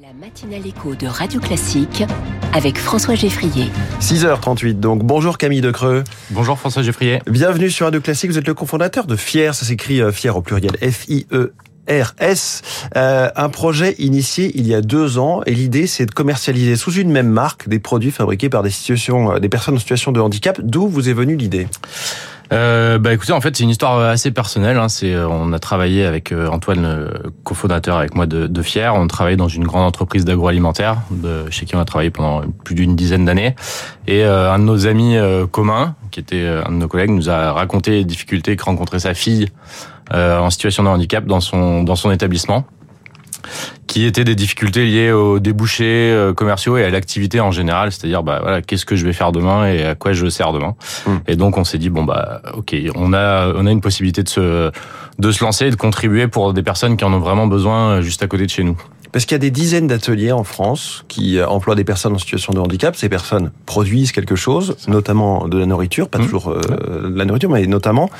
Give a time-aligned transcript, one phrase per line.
[0.00, 2.04] La matinale écho de Radio Classique
[2.52, 3.66] avec François Geffrier.
[4.00, 6.04] 6h38, donc bonjour Camille Decreux.
[6.30, 7.20] Bonjour François Geffrier.
[7.26, 10.40] Bienvenue sur Radio Classique, vous êtes le cofondateur de FIER, ça s'écrit euh, FIER au
[10.40, 11.52] pluriel, F-I-E.
[11.88, 12.62] RS,
[12.96, 16.92] euh, un projet initié il y a deux ans et l'idée c'est de commercialiser sous
[16.92, 20.20] une même marque des produits fabriqués par des situations, euh, des personnes en situation de
[20.20, 20.60] handicap.
[20.62, 21.66] D'où vous est venue l'idée?
[22.52, 24.78] Euh, bah écoutez, en fait, c'est une histoire assez personnelle.
[24.78, 24.88] Hein.
[24.88, 27.10] C'est, euh, on a travaillé avec euh, Antoine,
[27.44, 28.94] cofondateur avec moi de, de Fier.
[28.94, 32.74] On travaillait dans une grande entreprise d'agroalimentaire, de, chez qui on a travaillé pendant plus
[32.74, 33.54] d'une dizaine d'années.
[34.06, 35.16] Et euh, un de nos amis
[35.50, 39.14] communs, qui était un de nos collègues, nous a raconté les difficultés que rencontrait sa
[39.14, 39.48] fille
[40.10, 42.64] en situation de handicap dans son dans son établissement
[43.98, 48.22] qui étaient des difficultés liées aux débouchés euh, commerciaux et à l'activité en général, c'est-à-dire
[48.22, 50.76] bah voilà, qu'est-ce que je vais faire demain et à quoi je sers demain.
[51.04, 51.16] Hmm.
[51.26, 54.28] Et donc on s'est dit bon bah OK, on a on a une possibilité de
[54.28, 54.70] se
[55.18, 58.00] de se lancer et de contribuer pour des personnes qui en ont vraiment besoin euh,
[58.00, 58.76] juste à côté de chez nous.
[59.12, 62.18] Parce qu'il y a des dizaines d'ateliers en France qui euh, emploient des personnes en
[62.18, 62.94] situation de handicap.
[62.94, 66.24] Ces personnes produisent quelque chose, notamment de la nourriture, pas mmh.
[66.24, 68.10] toujours euh, de la nourriture, mais notamment.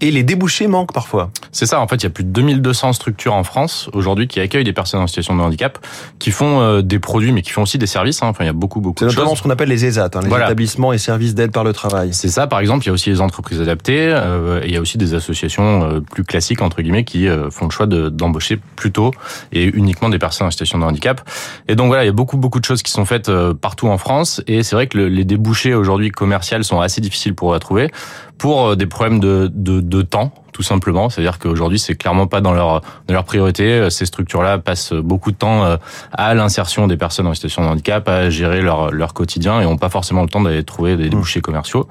[0.00, 1.30] Et les débouchés manquent parfois.
[1.52, 4.40] C'est ça, en fait, il y a plus de 2200 structures en France aujourd'hui qui
[4.40, 5.78] accueillent des personnes en situation de handicap,
[6.18, 8.22] qui font euh, des produits, mais qui font aussi des services.
[8.22, 8.28] Hein.
[8.28, 9.14] Enfin, il y a beaucoup, beaucoup de choses.
[9.14, 11.74] C'est notamment ce qu'on appelle les ESAT, hein, les établissements et services d'aide par le
[11.74, 12.10] travail.
[12.12, 14.76] C'est ça, par exemple, il y a aussi les entreprises adaptées, euh, et il y
[14.76, 19.10] a aussi des associations plus classiques, entre guillemets, qui font le choix d'embaucher plutôt
[19.52, 21.20] et uniquement des personnes en situation de handicap
[21.68, 23.88] et donc voilà, il y a beaucoup beaucoup de choses qui sont faites euh, partout
[23.88, 24.42] en France.
[24.46, 27.90] Et c'est vrai que les débouchés aujourd'hui commerciaux sont assez difficiles pour trouver
[28.38, 31.08] pour euh, des problèmes de, de, de temps tout simplement.
[31.08, 33.88] C'est-à-dire qu'aujourd'hui, c'est clairement pas dans leur dans leur priorité.
[33.88, 35.78] Ces structures-là passent beaucoup de temps euh,
[36.12, 39.78] à l'insertion des personnes en situation de handicap, à gérer leur leur quotidien et ont
[39.78, 41.88] pas forcément le temps d'aller trouver des débouchés commerciaux.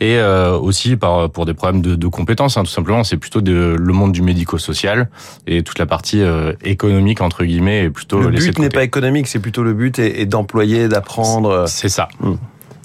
[0.00, 3.04] Et euh, aussi par pour des problèmes de, de compétences, hein, tout simplement.
[3.04, 5.08] C'est plutôt de, le monde du médico-social
[5.46, 8.20] et toute la partie euh, économique entre guillemets est plutôt.
[8.20, 11.64] Le but n'est pas économique, c'est plutôt le but est, d'employer, d'apprendre.
[11.68, 12.08] C'est ça.
[12.22, 12.36] Hum.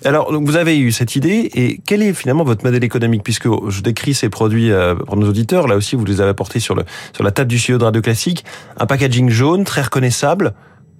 [0.05, 3.23] Alors, donc vous avez eu cette idée, et quel est finalement votre modèle économique?
[3.23, 6.59] Puisque je décris ces produits euh, pour nos auditeurs, là aussi vous les avez apportés
[6.59, 8.45] sur, le, sur la table du studio de Radio Classique,
[8.77, 10.53] un packaging jaune, très reconnaissable,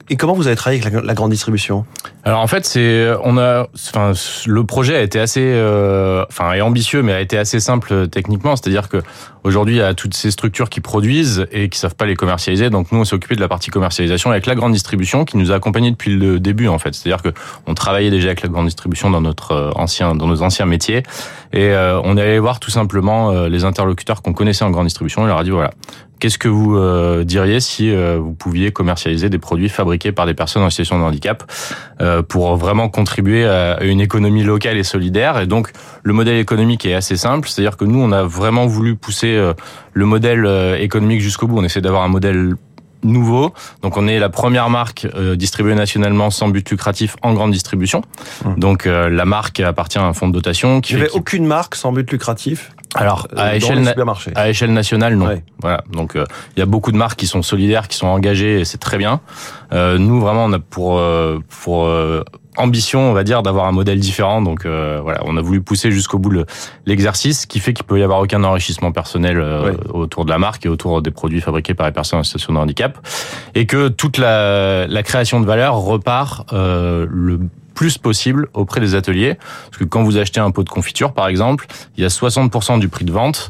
[0.10, 1.86] et comment vous avez travaillé avec la, grande distribution?
[2.24, 4.14] Alors en fait, c'est on a, enfin,
[4.46, 8.06] le projet a été assez, euh, enfin, est ambitieux, mais a été assez simple euh,
[8.06, 8.56] techniquement.
[8.56, 9.02] C'est-à-dire que
[9.44, 12.70] aujourd'hui, il y a toutes ces structures qui produisent et qui savent pas les commercialiser.
[12.70, 15.52] Donc nous, on s'est occupé de la partie commercialisation avec la grande distribution qui nous
[15.52, 16.94] a accompagnés depuis le début en fait.
[16.94, 17.30] C'est-à-dire que
[17.66, 21.02] on travaillait déjà avec la grande distribution dans notre euh, ancien, dans nos anciens métiers,
[21.52, 25.24] et euh, on allé voir tout simplement les interlocuteurs qu'on connaissait en grande distribution.
[25.24, 25.72] On leur a dit voilà,
[26.20, 30.34] Qu'est-ce que vous euh, diriez si euh, vous pouviez commercialiser des produits fabriqués par des
[30.34, 31.44] personnes en situation de handicap
[32.02, 35.40] euh, pour vraiment contribuer à une économie locale et solidaire?
[35.40, 35.72] Et donc
[36.04, 39.54] le modèle économique est assez simple, c'est-à-dire que nous on a vraiment voulu pousser
[39.94, 41.58] le modèle économique jusqu'au bout.
[41.58, 42.56] On essaie d'avoir un modèle
[43.04, 43.54] nouveau.
[43.82, 48.02] Donc on est la première marque distribuée nationalement sans but lucratif en grande distribution.
[48.46, 48.56] Hum.
[48.58, 50.82] Donc la marque appartient à un fonds de dotation.
[50.82, 53.94] Qui Il n'y avait aucune marque sans but lucratif alors euh, à échelle
[54.36, 55.42] à échelle nationale non.
[55.62, 55.84] Voilà.
[55.92, 56.26] Donc euh,
[56.56, 58.98] il y a beaucoup de marques qui sont solidaires, qui sont engagées et c'est très
[58.98, 59.20] bien.
[59.74, 61.02] Euh, nous vraiment on a pour
[61.64, 61.90] pour
[62.58, 64.42] ambition, on va dire, d'avoir un modèle différent.
[64.42, 66.32] Donc voilà, on a voulu pousser jusqu'au bout
[66.86, 69.44] l'exercice, qui fait qu'il peut y avoir aucun enrichissement personnel
[69.90, 72.60] autour de la marque et autour des produits fabriqués par les personnes en situation de
[72.60, 72.98] handicap,
[73.56, 77.40] et que toute la, la création de valeur repart le
[77.76, 79.38] plus possible auprès des ateliers.
[79.66, 82.80] Parce que quand vous achetez un pot de confiture, par exemple, il y a 60%
[82.80, 83.50] du prix de vente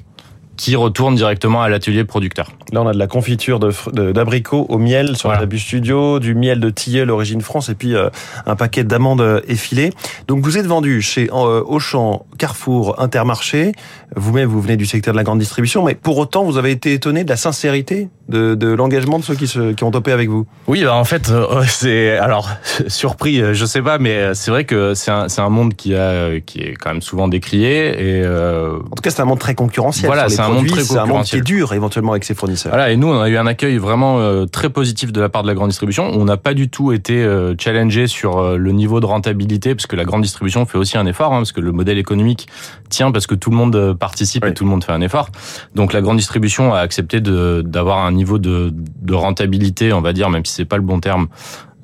[0.57, 2.51] qui retourne directement à l'atelier producteur.
[2.71, 6.69] Là, on a de la confiture d'abricots au miel sur la studio, du miel de
[6.69, 8.09] tilleul origine France, et puis euh,
[8.45, 9.91] un paquet d'amandes euh, effilées.
[10.27, 13.73] Donc, vous êtes vendu chez euh, Auchan, Carrefour, Intermarché.
[14.15, 16.93] Vous-même, vous venez du secteur de la grande distribution, mais pour autant, vous avez été
[16.93, 20.29] étonné de la sincérité de, de l'engagement de ceux qui, se, qui ont topé avec
[20.29, 20.45] vous.
[20.67, 21.31] Oui, bah en fait,
[21.67, 22.49] c'est alors
[22.87, 26.59] surpris, je sais pas, mais c'est vrai que c'est un, un monde qui a qui
[26.59, 30.07] est quand même souvent décrié et en tout cas, c'est un monde très concurrentiel.
[30.07, 32.71] Voilà, c'est un monde très C'est un monde qui est dur éventuellement avec ses fournisseurs.
[32.71, 35.43] Voilà, et nous, on a eu un accueil vraiment euh, très positif de la part
[35.43, 36.09] de la grande distribution.
[36.13, 39.87] On n'a pas du tout été euh, challengé sur euh, le niveau de rentabilité, parce
[39.87, 42.47] que la grande distribution fait aussi un effort, hein, parce que le modèle économique
[42.89, 45.29] tient parce que tout le monde participe et tout le monde fait un effort.
[45.73, 50.29] Donc la grande distribution a accepté d'avoir un niveau de, de rentabilité, on va dire,
[50.29, 51.27] même si c'est pas le bon terme,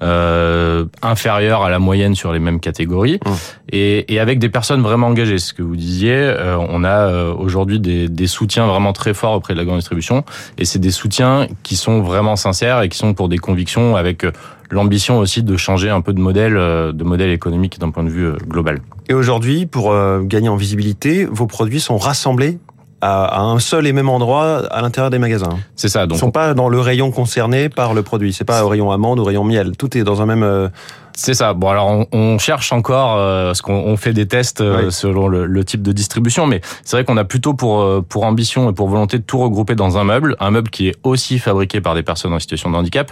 [0.02, 3.30] euh, inférieur à la moyenne sur les mêmes catégories mmh.
[3.72, 5.38] et, et, avec des personnes vraiment engagées.
[5.38, 9.34] Ce que vous disiez, euh, on a euh, aujourd'hui des, des, soutiens vraiment très forts
[9.34, 10.24] auprès de la grande distribution
[10.58, 14.24] et c'est des soutiens qui sont vraiment sincères et qui sont pour des convictions avec
[14.24, 14.32] euh,
[14.72, 18.32] l'ambition aussi de changer un peu de modèle, de modèle économique d'un point de vue
[18.48, 18.80] global.
[19.10, 19.94] Et aujourd'hui, pour
[20.24, 22.58] gagner en visibilité, vos produits sont rassemblés
[23.02, 25.58] à, un seul et même endroit à l'intérieur des magasins.
[25.76, 26.06] C'est ça.
[26.06, 28.34] Donc, Ils sont pas dans le rayon concerné par le produit.
[28.34, 29.76] C'est pas au rayon amande ou au rayon miel.
[29.78, 30.44] Tout est dans un même.
[30.44, 30.70] Euh,
[31.14, 31.54] c'est ça.
[31.54, 35.82] Bon, alors on, cherche encore, euh, parce qu'on fait des tests euh, selon le, type
[35.82, 39.24] de distribution, mais c'est vrai qu'on a plutôt pour pour ambition et pour volonté de
[39.24, 42.40] tout regrouper dans un meuble, un meuble qui est aussi fabriqué par des personnes en
[42.40, 43.12] situation de handicap,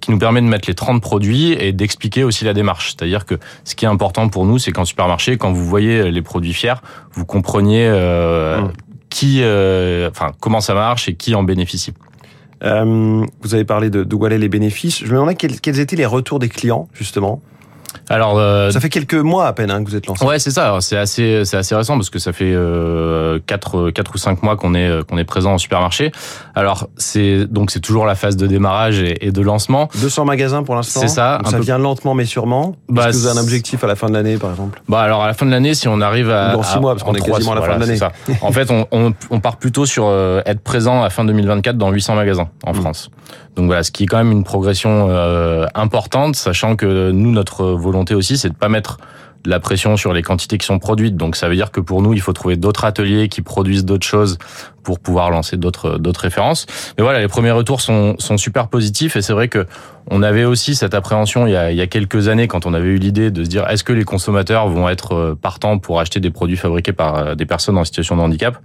[0.00, 2.94] qui nous permet de mettre les 30 produits et d'expliquer aussi la démarche.
[2.96, 3.34] C'est-à-dire que
[3.64, 6.80] ce qui est important pour nous, c'est qu'en supermarché, quand vous voyez les produits fiers,
[7.12, 8.70] vous compreniez euh, mmh
[9.10, 11.92] qui, euh, enfin, comment ça marche et qui en bénéficie.
[12.62, 15.00] Euh, vous avez parlé de, de Wallet les bénéfices.
[15.00, 17.42] Je me demandais quels, quels étaient les retours des clients justement?
[18.08, 20.24] Alors, euh, ça fait quelques mois à peine hein, que vous êtes lancé.
[20.24, 20.76] Ouais, c'est ça.
[20.80, 24.56] C'est assez, c'est assez récent parce que ça fait euh, 4, 4 ou 5 mois
[24.56, 26.10] qu'on est, euh, qu'on est présent en supermarché.
[26.54, 29.88] Alors, c'est donc c'est toujours la phase de démarrage et, de lancement.
[30.00, 31.00] 200 magasins pour l'instant.
[31.00, 31.40] C'est ça.
[31.44, 32.74] ça vient lentement mais sûrement.
[32.88, 34.82] Bah, Est-ce que vous avez un objectif à la fin de l'année, par exemple?
[34.88, 37.04] Bah alors à la fin de l'année, si on arrive à dans 6 mois, parce
[37.04, 38.00] qu'on est quasiment à la fin de l'année.
[38.42, 41.90] en fait, on, on, on, part plutôt sur euh, être présent à fin 2024 dans
[41.90, 42.74] 800 magasins en mmh.
[42.74, 43.10] France.
[43.56, 47.64] Donc voilà, ce qui est quand même une progression euh, importante, sachant que nous, notre
[47.80, 48.98] volonté aussi, c'est de pas mettre
[49.44, 51.16] de la pression sur les quantités qui sont produites.
[51.16, 54.06] Donc ça veut dire que pour nous, il faut trouver d'autres ateliers qui produisent d'autres
[54.06, 54.38] choses
[54.82, 56.66] pour pouvoir lancer d'autres d'autres références.
[56.98, 59.66] Mais voilà, les premiers retours sont, sont super positifs et c'est vrai que
[60.10, 62.74] on avait aussi cette appréhension il y a, il y a quelques années quand on
[62.74, 66.00] avait eu l'idée de se dire est-ce que les consommateurs vont être euh, partants pour
[66.00, 68.58] acheter des produits fabriqués par euh, des personnes en situation de handicap?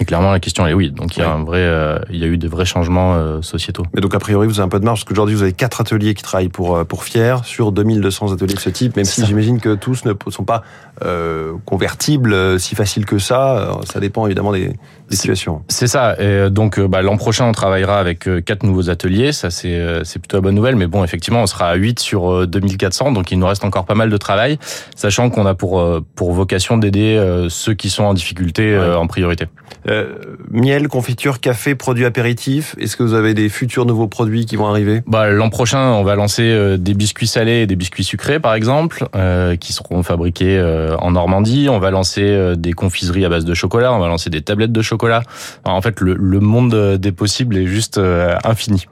[0.00, 0.90] Et clairement, la question est oui.
[0.90, 3.40] Donc il y a un vrai, euh, il y a eu de vrais changements euh,
[3.42, 3.84] sociétaux.
[3.94, 5.80] Mais donc a priori, vous avez un peu de marge parce qu'aujourd'hui vous avez quatre
[5.80, 8.96] ateliers qui travaillent pour euh, pour Fier sur 2200 ateliers de ce type.
[8.96, 10.62] Même si j'imagine que tous ne sont pas
[11.04, 13.78] euh, convertibles si facile que ça.
[13.90, 14.72] Ça dépend évidemment des,
[15.08, 15.62] des situations.
[15.68, 16.16] C'est ça.
[16.20, 19.32] Et donc bah, l'an prochain, on travaillera avec quatre nouveaux ateliers.
[19.32, 20.76] Ça c'est c'est plutôt la bonne nouvelle.
[20.76, 23.12] Mais bon, effectivement, on sera à 8 sur 2400.
[23.12, 24.58] Donc il nous reste encore pas mal de travail,
[24.94, 25.82] sachant qu'on a pour
[26.14, 29.46] pour vocation d'aider ceux qui sont en difficulté en priorité.
[29.88, 30.14] Euh,
[30.50, 32.74] miel, confiture, café, produits apéritifs.
[32.78, 35.02] Est-ce que vous avez des futurs nouveaux produits qui vont arriver?
[35.06, 38.54] Bah, L'an prochain, on va lancer euh, des biscuits salés et des biscuits sucrés, par
[38.54, 40.60] exemple, euh, qui seront fabriqués
[41.00, 41.68] en Normandie.
[41.70, 43.92] On va lancer des confiseries à base de chocolat.
[43.92, 45.22] On va lancer des tablettes de chocolat.
[45.64, 48.00] en fait, le monde des possibles est juste
[48.44, 48.86] infini.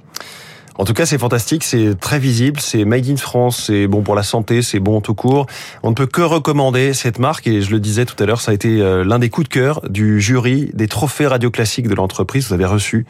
[0.76, 4.14] En tout cas, c'est fantastique, c'est très visible, c'est made in France, c'est bon pour
[4.14, 5.46] la santé, c'est bon tout court.
[5.82, 8.50] On ne peut que recommander cette marque et je le disais tout à l'heure, ça
[8.50, 11.94] a été euh, l'un des coups de cœur du jury des trophées radio classiques de
[11.94, 12.48] l'entreprise.
[12.48, 13.06] Vous avez reçu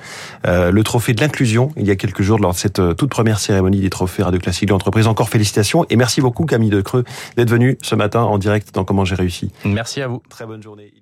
[0.47, 3.11] euh, le trophée de l'inclusion il y a quelques jours lors de cette euh, toute
[3.11, 5.07] première cérémonie des trophées radio classiques de l'entreprise.
[5.07, 7.05] Encore félicitations et merci beaucoup Camille Decreux
[7.37, 9.51] d'être venu ce matin en direct dans Comment j'ai réussi.
[9.65, 10.23] Merci à vous.
[10.29, 10.93] Très bonne journée.